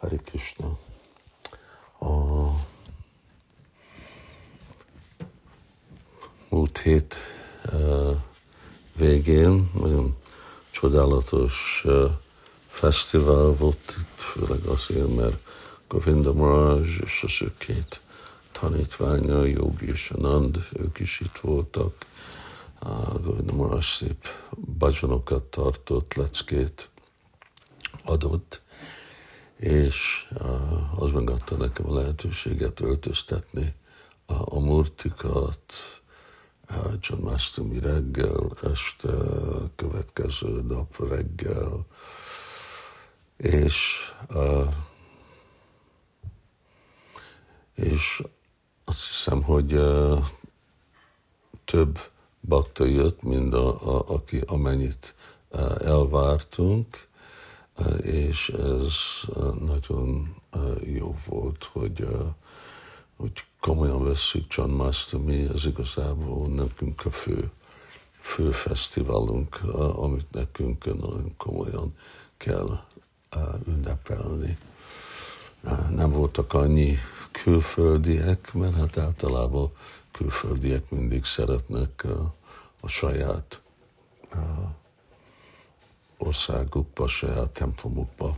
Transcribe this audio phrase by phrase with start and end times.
[0.00, 0.78] Hari Krishna.
[2.00, 2.06] A
[6.48, 7.16] múlt hét
[8.96, 10.16] végén nagyon
[10.70, 11.84] csodálatos
[12.66, 15.42] fesztivál volt itt, főleg azért, mert
[15.88, 18.00] Govinda Maraj és az ő két
[18.52, 22.06] tanítványa, Jogi és Anand, ők is itt voltak.
[22.82, 24.26] Uh, Govinda Maraj szép
[24.78, 26.88] bajanokat tartott, leckét
[28.04, 28.60] adott,
[29.58, 30.28] és
[30.96, 33.74] az megadta nekem a lehetőséget öltöztetni
[34.26, 35.72] a, a murtikat,
[37.00, 39.08] John Mastumi reggel, este,
[39.76, 41.86] következő nap reggel,
[43.36, 43.96] és
[47.74, 48.22] és
[48.84, 49.80] azt hiszem, hogy
[51.64, 51.98] több
[52.40, 55.14] bakta jött, mint a, a, aki, amennyit
[55.80, 57.07] elvártunk,
[58.02, 58.94] és ez
[59.60, 60.34] nagyon
[60.84, 62.06] jó volt, hogy,
[63.16, 67.50] hogy komolyan vesszük John Mastami, ez igazából nekünk a fő,
[68.20, 69.60] fő fesztiválunk,
[69.96, 71.94] amit nekünk nagyon komolyan
[72.36, 72.80] kell
[73.66, 74.58] ünnepelni.
[75.90, 76.96] Nem voltak annyi
[77.30, 79.70] külföldiek, mert hát általában
[80.12, 82.06] külföldiek mindig szeretnek
[82.80, 83.62] a saját
[86.18, 88.36] országukba, saját templomukba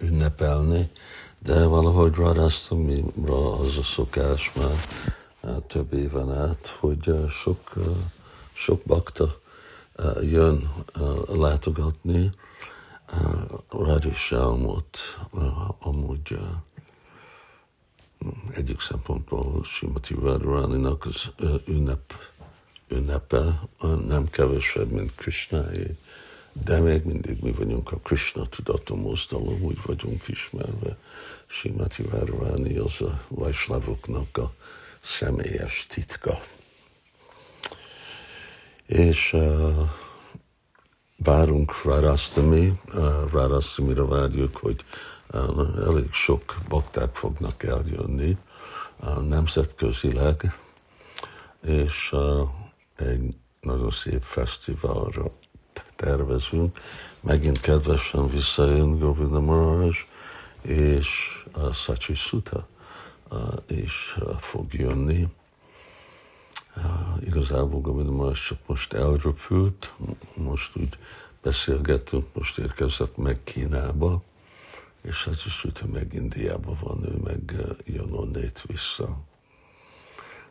[0.00, 0.90] ünnepelni,
[1.38, 4.78] de valahogy Radhasztamira az a szokás már
[5.66, 7.72] több éven át, hogy sok,
[8.52, 9.40] sok bakta
[10.22, 10.72] jön
[11.28, 12.30] látogatni
[13.68, 14.98] Radhisálmot,
[15.78, 16.38] amúgy
[18.50, 21.30] egyik szempontból Simati Radharaninak az
[21.66, 22.12] ünnep,
[22.88, 23.60] ünnepe
[24.06, 25.96] nem kevesebb, mint Krishnáé
[26.52, 30.96] de még mindig mi vagyunk a Krishna tudatú mozdalom, úgy vagyunk ismerve.
[31.46, 34.52] Simati Várváni az a Vajslavoknak a
[35.00, 36.40] személyes titka.
[38.86, 39.88] És uh,
[41.16, 44.84] várunk Rárasztami, uh, Rárasztamira várjuk, hogy
[45.32, 48.36] uh, elég sok bakták fognak eljönni
[49.00, 50.54] uh, nemzetközileg,
[51.62, 52.48] és uh,
[52.96, 55.30] egy nagyon szép fesztiválra
[56.02, 56.78] tervezünk.
[57.20, 59.90] Megint kedvesen visszajön Govinda Maharaj,
[60.62, 61.08] és
[61.52, 62.66] a Sacsi Sutta
[63.68, 65.28] is fog jönni.
[67.20, 69.94] Igazából Govinda Maharaj csak most elröpült,
[70.36, 70.98] most úgy
[71.42, 74.22] beszélgetünk, most érkezett meg Kínába,
[75.02, 79.16] és Sacsi Sutta meg Indiába van, ő meg jön onnét vissza.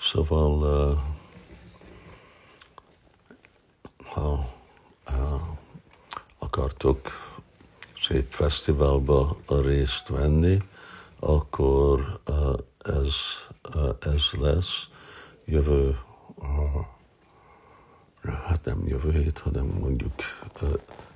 [0.00, 0.58] Szóval
[6.38, 6.50] ha
[6.84, 7.10] akartok
[8.02, 10.62] szép fesztiválba részt venni,
[11.18, 12.20] akkor
[12.78, 13.14] ez,
[13.98, 14.88] ez lesz.
[15.44, 15.98] Jövő,
[18.22, 20.12] hát nem jövő hét, hanem mondjuk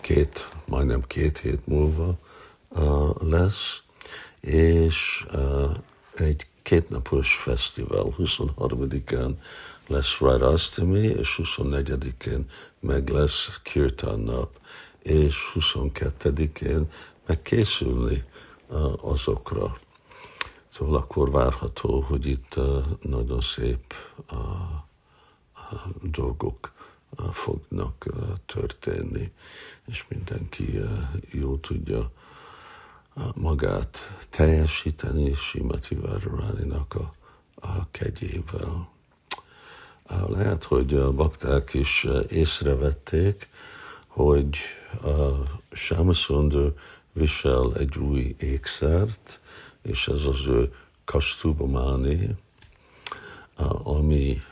[0.00, 2.18] két, majdnem két hét múlva
[3.20, 3.82] lesz,
[4.40, 5.26] és
[6.14, 9.34] egy kétnapos fesztivál, 23-án
[9.86, 12.46] lesz Radhastami, és 24-én
[12.80, 14.60] meg lesz Kirtan nap
[15.02, 16.88] és 22-én
[17.26, 18.24] megkészülni
[19.00, 19.78] azokra.
[20.68, 22.60] Szóval akkor várható, hogy itt
[23.02, 23.94] nagyon szép
[26.02, 26.72] dolgok
[27.32, 28.06] fognak
[28.46, 29.32] történni,
[29.86, 30.80] és mindenki
[31.30, 32.10] jól tudja
[33.34, 33.98] magát
[34.28, 37.12] teljesíteni Simati Várváninak a,
[37.54, 38.88] a kegyével.
[40.28, 43.48] Lehet, hogy a bakták is észrevették,
[44.06, 44.56] hogy
[45.02, 45.42] a
[45.72, 46.74] Sámaszondő
[47.12, 49.40] visel egy új ékszert,
[49.82, 50.72] és ez az ő
[51.04, 52.36] Kastubamáni,
[53.82, 54.42] ami,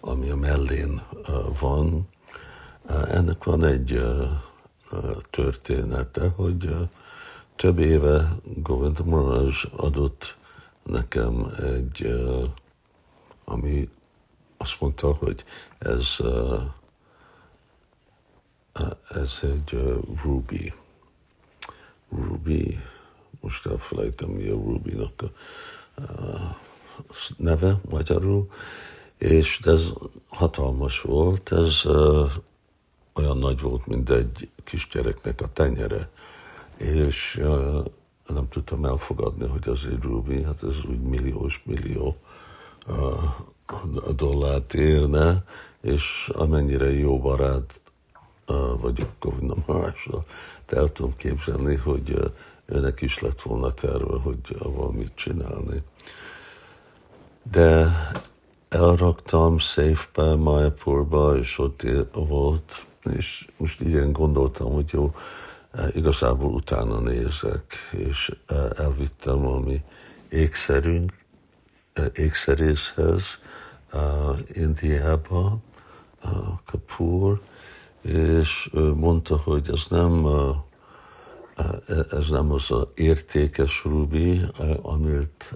[0.00, 1.02] ami a mellén
[1.60, 2.08] van.
[2.88, 4.02] Ennek van egy
[5.30, 6.74] története, hogy
[7.56, 10.36] több éve Govinda Maharaj adott
[10.82, 12.24] nekem egy,
[13.44, 13.88] ami
[14.56, 15.44] azt mondta, hogy
[15.78, 16.16] ez
[19.08, 20.72] ez egy Ruby.
[22.08, 22.78] Ruby,
[23.40, 25.30] most elfelejtem, mi a Ruby-nak a
[26.02, 26.40] uh,
[27.36, 28.50] neve magyarul,
[29.18, 29.92] és ez
[30.28, 32.30] hatalmas volt, ez uh,
[33.12, 36.10] olyan nagy volt, mint egy kisgyereknek a tenyere,
[36.76, 37.84] és uh,
[38.26, 42.16] nem tudtam elfogadni, hogy az egy Ruby, hát ez úgy milliós millió
[42.86, 45.44] uh, dollárt érne,
[45.80, 47.80] és amennyire jó barát
[48.80, 50.24] vagyok Govinda Marással,
[50.66, 52.32] de el tudom képzelni, hogy
[52.66, 55.82] őnek is lett volna terve, hogy valamit csinálni.
[57.50, 57.90] De
[58.68, 65.14] elraktam széfbe, Mayapurba, és ott volt, és most igen gondoltam, hogy jó,
[65.92, 68.36] igazából utána nézek, és
[68.76, 69.82] elvittem valami
[70.28, 71.12] ékszerünk,
[72.14, 73.22] ékszerészhez
[74.52, 75.58] Indiába,
[76.64, 77.40] Kapur,
[78.06, 80.26] és mondta, hogy ez nem,
[82.10, 84.40] ez nem az a értékes rubi,
[84.82, 85.54] amit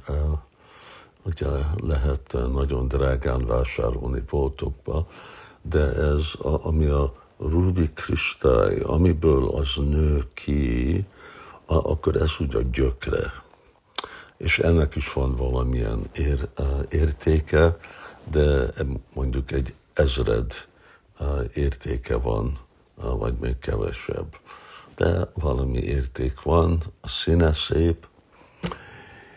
[1.22, 5.06] ugye lehet nagyon drágán vásárolni boltokba,
[5.62, 11.04] de ez, ami a rubi kristály, amiből az nő ki,
[11.66, 13.32] akkor ez úgy a gyökre.
[14.36, 16.48] És ennek is van valamilyen ér,
[16.88, 17.76] értéke,
[18.30, 18.66] de
[19.14, 20.68] mondjuk egy ezred
[21.54, 22.58] értéke van,
[22.94, 24.36] vagy még kevesebb.
[24.96, 28.08] De valami érték van, a színe szép,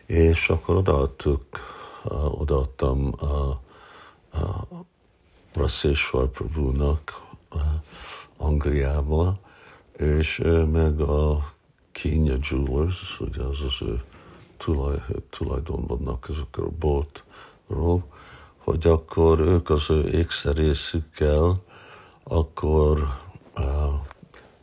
[0.06, 1.46] és akkor odaadtuk,
[2.32, 3.60] odaadtam a,
[4.38, 4.68] a
[5.54, 7.22] Rasszésvar Prabhu-nak
[8.38, 9.40] Angliába,
[9.98, 10.42] és
[10.72, 11.52] meg a
[11.92, 14.04] Kenya Jewelers, ugye az az ő
[14.58, 18.04] tulaj, tulajdonbannak ezek a boltról,
[18.58, 21.62] hogy akkor ők az ő ékszerészükkel,
[22.24, 23.18] akkor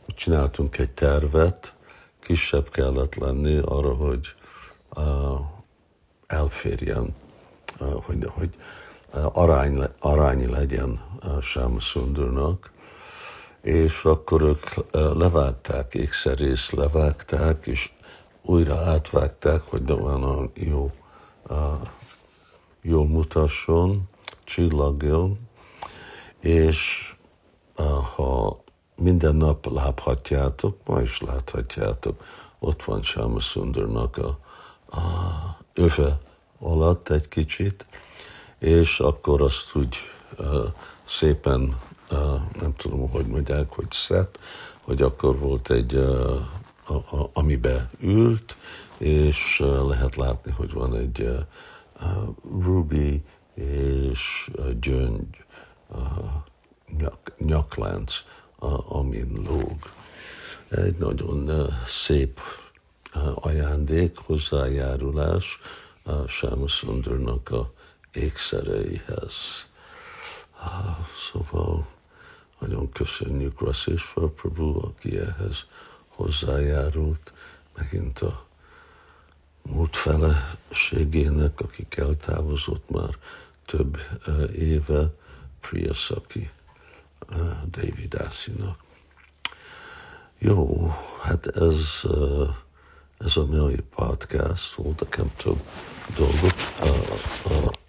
[0.05, 1.75] csináltunk egy tervet,
[2.19, 4.35] kisebb kellett lenni arra, hogy
[6.27, 7.15] elférjen,
[7.79, 8.55] hogy, hogy
[9.33, 11.01] arány, arányi legyen
[11.41, 12.71] Sámaszundurnak,
[13.61, 17.91] és akkor ők levágták, ékszerész levágták, és
[18.41, 20.91] újra átvágták, hogy de olyan jó
[22.81, 24.09] jól mutasson,
[24.43, 25.39] csillagjon,
[26.39, 27.11] és
[28.15, 28.63] ha
[28.95, 32.23] minden nap láthatjátok, ma is láthatjátok,
[32.59, 34.37] ott van Sámaszundarnak a,
[34.97, 35.01] a
[35.73, 36.19] öve
[36.59, 37.85] alatt egy kicsit,
[38.59, 39.95] és akkor azt úgy
[40.39, 40.65] uh,
[41.05, 41.79] szépen,
[42.11, 42.17] uh,
[42.59, 44.39] nem tudom, hogy mondják, hogy szett,
[44.81, 46.39] hogy akkor volt egy, uh,
[46.87, 48.57] a, a, amibe ült,
[48.97, 51.39] és uh, lehet látni, hogy van egy uh,
[52.63, 53.23] Ruby
[53.53, 55.45] és gyöngy
[56.97, 58.13] nyak, nyaklánc,
[58.87, 59.77] amin lóg.
[60.69, 62.39] Egy nagyon szép
[63.35, 65.59] ajándék, hozzájárulás
[66.27, 67.73] Sámaszundarnak a
[68.13, 69.69] ékszereihez.
[71.31, 71.87] Szóval
[72.59, 75.65] nagyon köszönjük Rasszésvar Prabhu, aki ehhez
[76.07, 77.33] hozzájárult,
[77.77, 78.45] megint a
[79.61, 83.17] múlt feleségének, akik eltávozott már
[83.65, 83.97] több
[84.55, 85.13] éve,
[85.59, 86.49] Priyasaki
[87.69, 88.77] David Asinak.
[90.37, 90.87] Jó,
[91.21, 91.77] hát ez,
[93.17, 95.59] ez a mai podcast volt, nekem több
[96.15, 96.55] dolgot,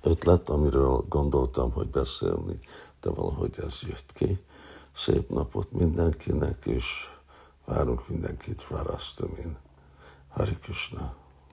[0.02, 2.58] ötlet, amiről gondoltam, hogy beszélni,
[3.00, 4.43] de valahogy ez jött ki.
[4.93, 7.11] Szép napot mindenkinek, és
[7.64, 9.56] várunk mindenkit Varasztamin.
[10.28, 11.21] Hari Krishna.